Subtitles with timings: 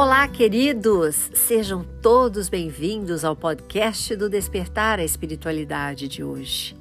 [0.00, 1.28] Olá, queridos!
[1.34, 6.76] Sejam todos bem-vindos ao podcast do Despertar a Espiritualidade de hoje.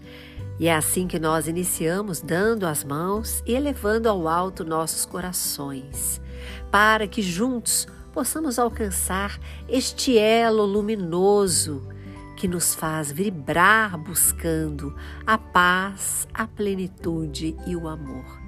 [0.60, 6.22] E é assim que nós iniciamos, dando as mãos e elevando ao alto nossos corações,
[6.70, 11.88] para que juntos possamos alcançar este elo luminoso
[12.36, 14.96] que nos faz vibrar buscando
[15.26, 18.40] a paz, a plenitude e o amor.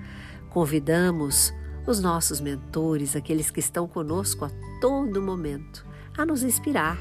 [0.51, 1.51] Convidamos
[1.85, 5.85] os nossos mentores, aqueles que estão conosco a todo momento,
[6.17, 6.97] a nos inspirar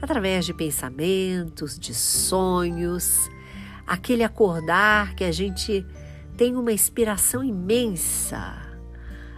[0.00, 3.30] através de pensamentos, de sonhos,
[3.86, 5.84] aquele acordar que a gente
[6.36, 8.56] tem uma inspiração imensa,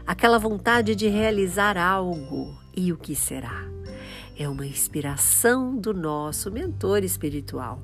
[0.06, 3.64] aquela vontade de realizar algo e o que será.
[4.38, 7.82] É uma inspiração do nosso mentor espiritual.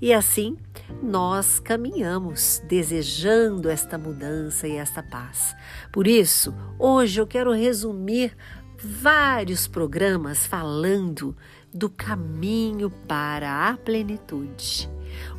[0.00, 0.56] E assim
[1.02, 5.54] nós caminhamos desejando esta mudança e esta paz.
[5.92, 8.36] Por isso, hoje eu quero resumir
[8.78, 11.36] vários programas falando
[11.72, 14.90] do caminho para a plenitude.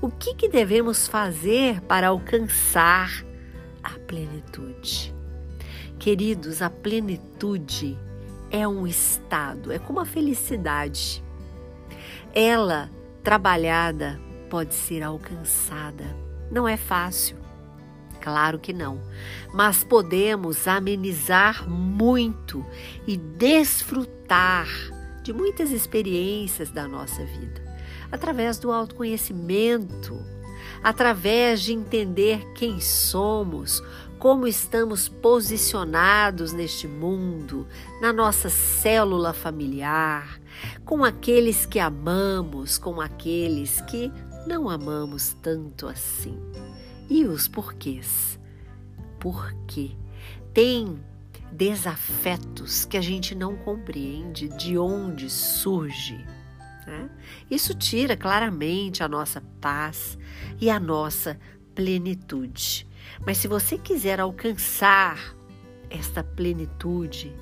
[0.02, 3.25] O que, que devemos fazer para alcançar
[3.83, 5.13] a plenitude?
[5.97, 7.97] Queridos, a plenitude
[8.49, 11.23] é um estado, é como a felicidade.
[12.33, 12.89] Ela,
[13.23, 14.19] trabalhada
[14.52, 16.03] pode ser alcançada.
[16.52, 17.38] Não é fácil,
[18.19, 19.02] claro que não,
[19.53, 22.66] mas podemos amenizar muito
[23.07, 24.67] e desfrutar
[25.23, 27.61] de muitas experiências da nossa vida.
[28.11, 30.19] Através do autoconhecimento,
[30.83, 33.81] através de entender quem somos,
[34.19, 37.66] como estamos posicionados neste mundo,
[38.02, 40.41] na nossa célula familiar,
[40.83, 44.11] com aqueles que amamos, com aqueles que
[44.45, 46.38] não amamos tanto assim.
[47.09, 48.39] E os porquês?
[49.20, 49.92] Porque
[50.53, 51.00] tem
[51.52, 56.25] desafetos que a gente não compreende de onde surge.
[56.88, 57.09] Né?
[57.50, 60.18] Isso tira claramente a nossa paz
[60.59, 61.38] e a nossa
[61.75, 62.88] plenitude.
[63.25, 65.35] Mas se você quiser alcançar
[65.90, 67.35] esta plenitude,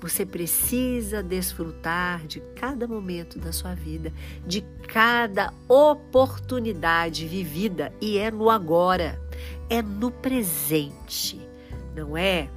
[0.00, 4.12] você precisa desfrutar de cada momento da sua vida,
[4.46, 9.20] de cada oportunidade vivida e é no agora,
[9.68, 11.40] é no presente,
[11.94, 12.48] não é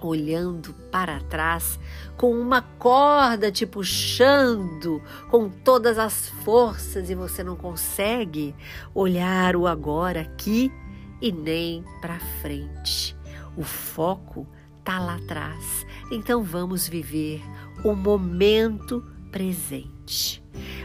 [0.00, 1.78] olhando para trás
[2.16, 8.54] com uma corda te puxando com todas as forças e você não consegue
[8.94, 10.72] olhar o agora aqui
[11.20, 13.16] e nem para frente.
[13.56, 14.46] O foco
[14.82, 15.86] está lá atrás.
[16.10, 17.40] Então vamos viver
[17.84, 20.42] o momento presente.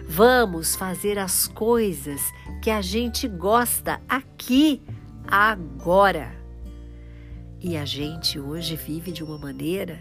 [0.07, 2.21] Vamos fazer as coisas
[2.61, 4.81] que a gente gosta aqui,
[5.27, 6.31] agora.
[7.59, 9.99] E a gente hoje vive de uma maneira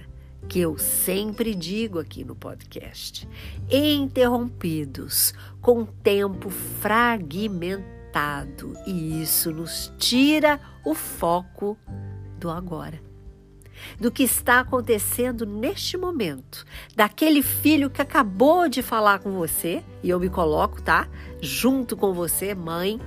[0.48, 3.26] que eu sempre digo aqui no podcast:
[3.70, 11.76] interrompidos, com tempo fragmentado, e isso nos tira o foco
[12.38, 13.05] do agora
[13.98, 16.64] do que está acontecendo neste momento,
[16.94, 21.08] daquele filho que acabou de falar com você, e eu me coloco, tá?
[21.40, 23.00] Junto com você, mãe,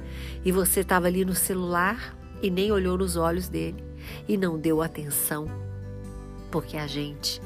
[0.44, 3.84] e você estava ali no celular e nem olhou nos olhos dele
[4.28, 5.48] e não deu atenção,
[6.52, 7.42] porque a gente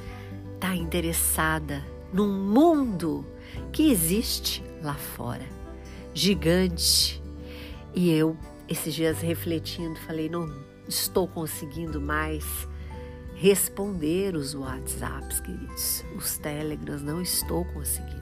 [0.55, 1.83] está interessada
[2.13, 3.25] num mundo
[3.71, 5.45] que existe lá fora,
[6.13, 7.21] gigante.
[7.93, 10.49] E eu, esses dias refletindo, falei: não
[10.87, 12.67] estou conseguindo mais
[13.35, 16.03] responder os WhatsApps, queridos.
[16.15, 18.21] Os Telegrams não estou conseguindo.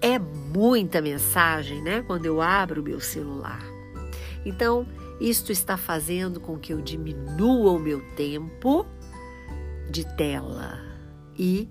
[0.00, 2.02] É muita mensagem, né?
[2.02, 3.62] Quando eu abro o meu celular.
[4.44, 4.86] Então,
[5.20, 8.86] isto está fazendo com que eu diminua o meu tempo
[9.90, 10.80] de tela
[11.38, 11.68] e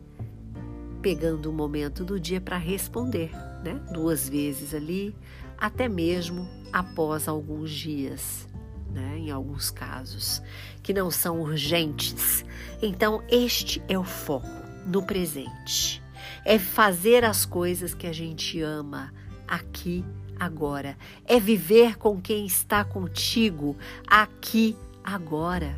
[1.01, 3.31] pegando um momento do dia para responder,
[3.63, 3.81] né?
[3.91, 5.15] Duas vezes ali,
[5.57, 8.48] até mesmo após alguns dias
[8.91, 10.41] né, em alguns casos,
[10.81, 12.45] que não são urgentes.
[12.81, 14.47] Então, este é o foco
[14.86, 16.01] no presente.
[16.45, 19.13] É fazer as coisas que a gente ama
[19.47, 20.03] aqui,
[20.39, 20.97] agora.
[21.25, 23.75] É viver com quem está contigo
[24.07, 25.77] aqui, agora.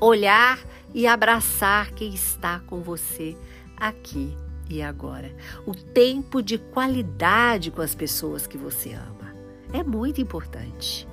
[0.00, 0.58] Olhar
[0.92, 3.36] e abraçar quem está com você
[3.76, 4.34] aqui
[4.68, 5.34] e agora.
[5.66, 9.34] O tempo de qualidade com as pessoas que você ama
[9.72, 11.06] é muito importante.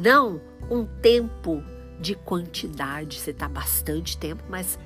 [0.00, 1.62] Não um tempo
[2.00, 3.20] de quantidade.
[3.20, 4.78] Você está bastante tempo, mas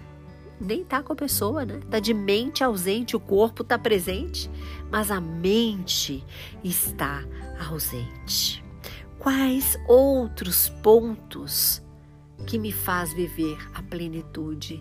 [0.60, 1.78] nem está com a pessoa, né?
[1.78, 4.50] Está de mente ausente, o corpo está presente,
[4.90, 6.24] mas a mente
[6.64, 7.22] está
[7.70, 8.64] ausente.
[9.20, 11.80] Quais outros pontos
[12.46, 14.80] que me faz viver a plenitude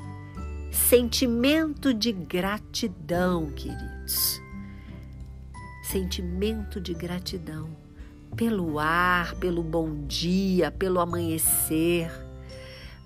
[0.74, 4.42] sentimento de gratidão, queridos.
[5.84, 7.83] Sentimento de gratidão
[8.36, 12.12] pelo ar, pelo bom dia, pelo amanhecer,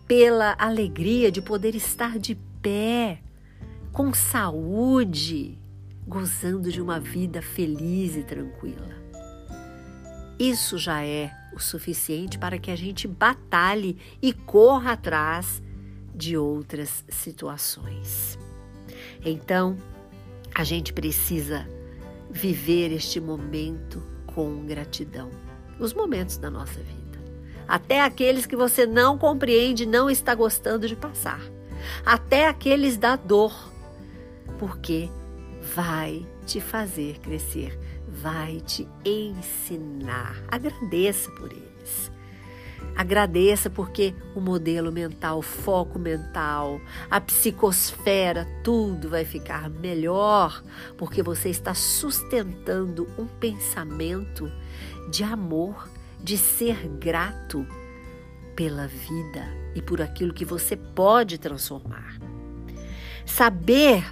[0.08, 3.22] pela alegria de poder estar de pé,
[3.92, 5.58] com saúde,
[6.08, 8.96] gozando de uma vida feliz e tranquila.
[10.40, 15.62] Isso já é o suficiente para que a gente batalhe e corra atrás
[16.14, 18.38] de outras situações.
[19.26, 19.78] Então,
[20.54, 21.68] a gente precisa
[22.30, 25.32] viver este momento com gratidão,
[25.80, 27.18] os momentos da nossa vida.
[27.68, 31.42] Até aqueles que você não compreende, não está gostando de passar.
[32.06, 33.52] Até aqueles da dor.
[34.60, 35.10] Porque
[35.74, 40.38] vai te fazer crescer, vai te ensinar.
[40.48, 42.12] Agradeça por eles.
[42.96, 46.82] Agradeça porque o modelo mental, o foco mental,
[47.12, 50.64] a psicosfera, tudo vai ficar melhor
[50.98, 54.52] porque você está sustentando um pensamento
[55.12, 55.88] de amor,
[56.20, 57.68] de ser grato
[58.56, 59.46] pela vida
[59.76, 62.18] e por aquilo que você pode transformar.
[63.24, 64.04] Saber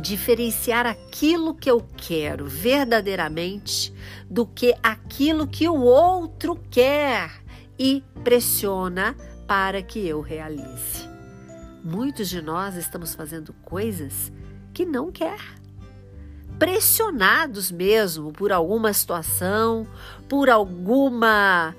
[0.00, 3.92] diferenciar aquilo que eu quero verdadeiramente
[4.30, 7.41] do que aquilo que o outro quer
[7.82, 11.04] e pressiona para que eu realize.
[11.82, 14.30] Muitos de nós estamos fazendo coisas
[14.72, 15.40] que não quer.
[16.60, 19.84] Pressionados mesmo por alguma situação,
[20.28, 21.74] por alguma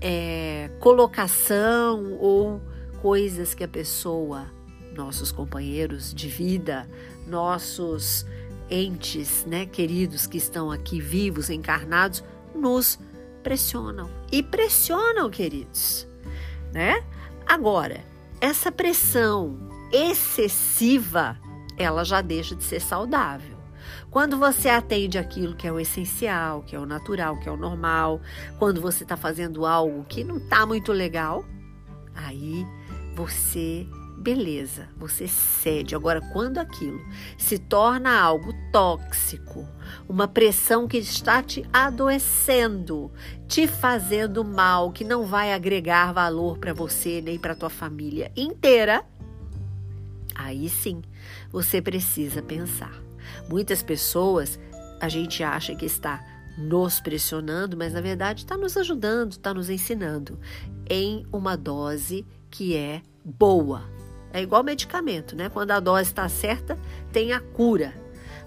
[0.00, 2.60] é, colocação ou
[3.00, 4.46] coisas que a pessoa,
[4.92, 6.90] nossos companheiros de vida,
[7.28, 8.26] nossos
[8.68, 12.24] entes, né, queridos que estão aqui vivos, encarnados,
[12.56, 12.98] nos
[13.48, 14.10] pressionam.
[14.30, 16.06] E pressionam, queridos,
[16.70, 17.02] né?
[17.46, 18.04] Agora,
[18.42, 19.58] essa pressão
[19.90, 21.38] excessiva,
[21.78, 23.56] ela já deixa de ser saudável.
[24.10, 27.56] Quando você atende aquilo que é o essencial, que é o natural, que é o
[27.56, 28.20] normal,
[28.58, 31.42] quando você está fazendo algo que não está muito legal,
[32.14, 32.66] aí
[33.14, 33.86] você
[34.28, 35.94] beleza, você cede.
[35.94, 37.00] Agora, quando aquilo
[37.38, 39.66] se torna algo tóxico,
[40.06, 43.10] uma pressão que está te adoecendo,
[43.46, 49.02] te fazendo mal, que não vai agregar valor para você nem para tua família inteira,
[50.34, 51.00] aí sim
[51.50, 52.92] você precisa pensar.
[53.48, 54.60] Muitas pessoas
[55.00, 56.22] a gente acha que está
[56.58, 60.38] nos pressionando, mas na verdade está nos ajudando, está nos ensinando
[60.86, 63.97] em uma dose que é boa,
[64.32, 65.48] é igual medicamento, né?
[65.48, 66.78] Quando a dose está certa,
[67.12, 67.94] tem a cura.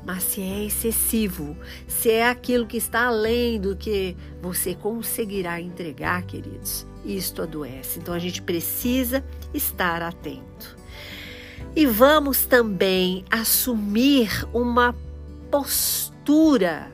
[0.03, 1.55] Mas se é excessivo,
[1.87, 7.99] se é aquilo que está além do que você conseguirá entregar, queridos, isto adoece.
[7.99, 9.23] Então a gente precisa
[9.53, 10.75] estar atento.
[11.75, 14.95] E vamos também assumir uma
[15.49, 16.91] postura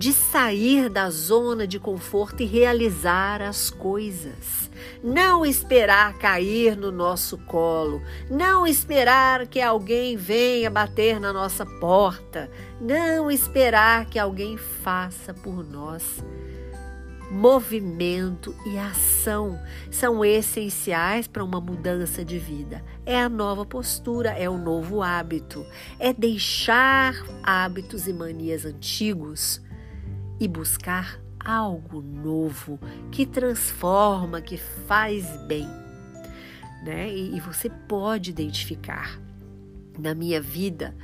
[0.00, 4.70] de sair da zona de conforto e realizar as coisas.
[5.04, 8.00] Não esperar cair no nosso colo,
[8.30, 12.50] não esperar que alguém venha bater na nossa porta,
[12.80, 16.24] não esperar que alguém faça por nós.
[17.30, 19.60] Movimento e ação
[19.90, 22.82] são essenciais para uma mudança de vida.
[23.04, 25.62] É a nova postura, é o novo hábito,
[25.98, 29.60] é deixar hábitos e manias antigos
[30.40, 32.80] e buscar algo novo
[33.12, 35.68] que transforma, que faz bem.
[36.82, 37.12] Né?
[37.12, 39.20] E, e você pode identificar.
[39.98, 40.94] Na minha vida,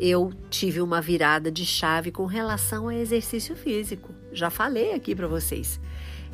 [0.00, 4.14] eu tive uma virada de chave com relação ao exercício físico.
[4.32, 5.78] Já falei aqui para vocês.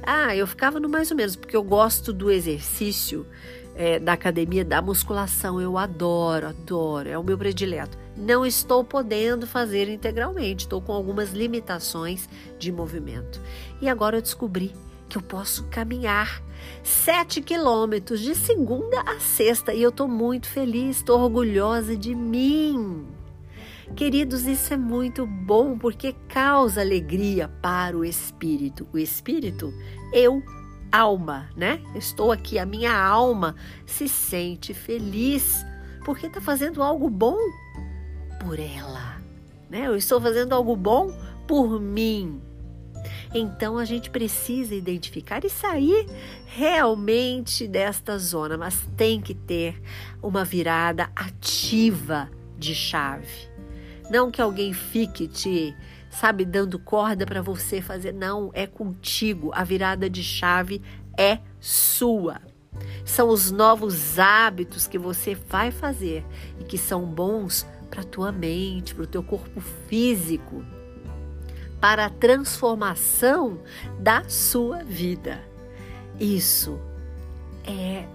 [0.04, 3.26] Ah, eu ficava no mais ou menos, porque eu gosto do exercício
[3.74, 5.60] é, da academia, da musculação.
[5.60, 11.32] Eu adoro, adoro, é o meu predileto não estou podendo fazer integralmente, estou com algumas
[11.32, 12.28] limitações
[12.58, 13.40] de movimento.
[13.80, 14.72] E agora eu descobri
[15.08, 16.42] que eu posso caminhar
[16.82, 23.06] 7 quilômetros de segunda a sexta e eu estou muito feliz, estou orgulhosa de mim.
[23.94, 28.88] Queridos, isso é muito bom porque causa alegria para o espírito.
[28.90, 29.72] O espírito,
[30.14, 30.42] eu,
[30.90, 31.82] alma, né?
[31.94, 33.54] Estou aqui, a minha alma
[33.84, 35.62] se sente feliz
[36.06, 37.36] porque está fazendo algo bom
[38.44, 39.20] por ela,
[39.70, 39.86] né?
[39.86, 41.14] Eu estou fazendo algo bom
[41.46, 42.40] por mim.
[43.34, 46.06] Então a gente precisa identificar e sair
[46.46, 49.80] realmente desta zona, mas tem que ter
[50.22, 53.48] uma virada ativa de chave.
[54.10, 55.74] Não que alguém fique te,
[56.10, 59.50] sabe, dando corda para você fazer, não, é contigo.
[59.54, 60.82] A virada de chave
[61.16, 62.40] é sua.
[63.04, 66.24] São os novos hábitos que você vai fazer
[66.60, 70.64] e que são bons para a tua mente, para o teu corpo físico,
[71.78, 73.60] para a transformação
[73.98, 75.44] da sua vida.
[76.18, 76.80] Isso
[77.66, 78.06] é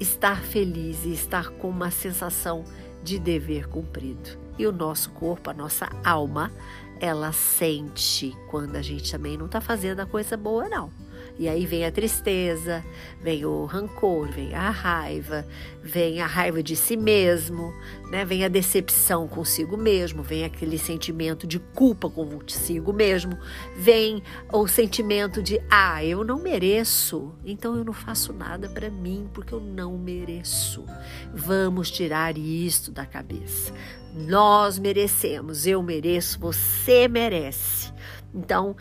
[0.00, 2.64] estar feliz e estar com uma sensação
[3.00, 4.36] de dever cumprido.
[4.58, 6.50] E o nosso corpo, a nossa alma,
[6.98, 10.90] ela sente quando a gente também não está fazendo a coisa boa, não.
[11.38, 12.84] E aí vem a tristeza,
[13.22, 15.46] vem o rancor, vem a raiva,
[15.82, 17.72] vem a raiva de si mesmo,
[18.10, 18.24] né?
[18.24, 23.38] Vem a decepção consigo mesmo, vem aquele sentimento de culpa consigo mesmo,
[23.76, 24.22] vem
[24.52, 29.54] o sentimento de ah, eu não mereço, então eu não faço nada para mim porque
[29.54, 30.84] eu não mereço.
[31.32, 33.72] Vamos tirar isto da cabeça.
[34.12, 37.92] Nós merecemos, eu mereço, você merece.
[38.34, 38.76] Então,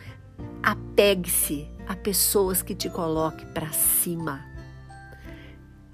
[0.62, 4.46] apegue-se a pessoas que te coloquem para cima.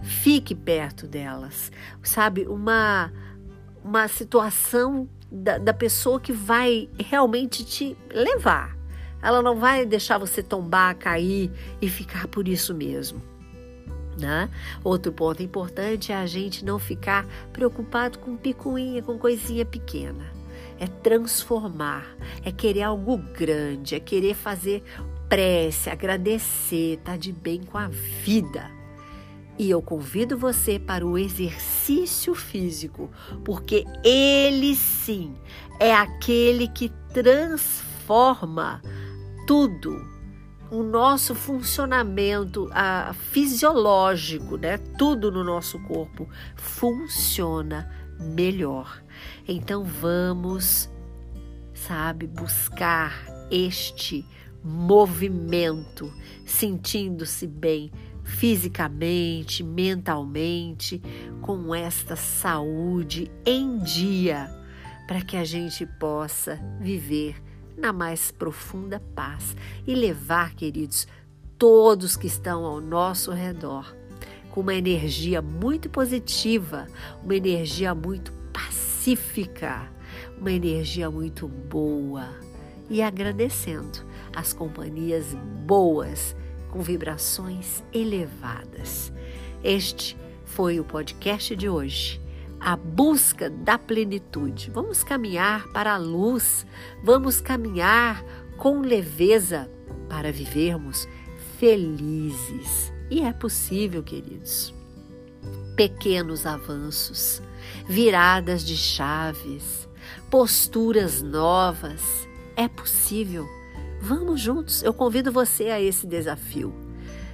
[0.01, 1.71] Fique perto delas,
[2.03, 2.45] sabe?
[2.45, 3.13] Uma,
[3.81, 8.75] uma situação da, da pessoa que vai realmente te levar.
[9.23, 11.49] Ela não vai deixar você tombar, cair
[11.81, 13.21] e ficar por isso mesmo.
[14.19, 14.49] Né?
[14.83, 20.25] Outro ponto importante é a gente não ficar preocupado com picuinha, com coisinha pequena.
[20.77, 22.05] É transformar,
[22.43, 24.83] é querer algo grande, é querer fazer
[25.29, 28.69] prece, agradecer, tá de bem com a vida.
[29.57, 33.09] E eu convido você para o exercício físico,
[33.43, 35.33] porque ele sim
[35.79, 38.81] é aquele que transforma
[39.47, 39.95] tudo,
[40.69, 44.77] o nosso funcionamento a, fisiológico, né?
[44.97, 47.89] Tudo no nosso corpo funciona
[48.19, 49.01] melhor.
[49.47, 50.89] Então vamos,
[51.73, 53.13] sabe, buscar
[53.49, 54.25] este
[54.65, 56.11] movimento,
[56.43, 57.91] sentindo-se bem
[58.23, 60.99] fisicamente, mentalmente,
[61.39, 64.49] com esta saúde em dia,
[65.07, 67.39] para que a gente possa viver
[67.77, 69.55] na mais profunda paz
[69.85, 71.07] e levar, queridos,
[71.59, 73.95] todos que estão ao nosso redor
[74.49, 76.87] com uma energia muito positiva,
[77.23, 79.87] uma energia muito pacífica,
[80.39, 82.44] uma energia muito boa
[82.89, 83.99] e agradecendo
[84.35, 85.33] as companhias
[85.65, 86.35] boas
[86.69, 89.11] com vibrações elevadas.
[89.63, 92.21] Este foi o podcast de hoje.
[92.59, 94.71] A busca da plenitude.
[94.71, 96.65] Vamos caminhar para a luz,
[97.03, 98.23] vamos caminhar
[98.57, 99.69] com leveza
[100.09, 101.07] para vivermos
[101.59, 102.91] felizes.
[103.09, 104.73] E é possível, queridos.
[105.75, 107.41] Pequenos avanços,
[107.87, 109.87] viradas de chaves,
[110.29, 112.27] posturas novas.
[112.55, 113.47] É possível
[114.07, 116.71] Vamos juntos, eu convido você a esse desafio.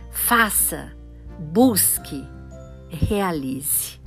[0.09, 0.95] Faça,
[1.37, 2.25] busque,
[2.87, 3.99] realize.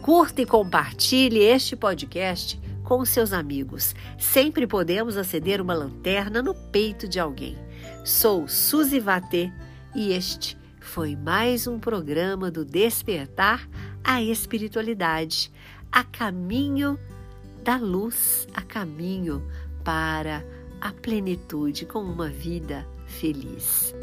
[0.00, 3.94] Curta e compartilhe este podcast com seus amigos.
[4.18, 7.58] Sempre podemos acender uma lanterna no peito de alguém.
[8.02, 9.52] Sou Suzy Vatê
[9.94, 13.68] e este foi mais um programa do Despertar
[14.02, 15.52] a Espiritualidade,
[15.92, 16.98] a caminho
[17.62, 19.46] da luz, a caminho
[19.84, 20.44] para
[20.80, 23.94] a plenitude com uma vida feliz.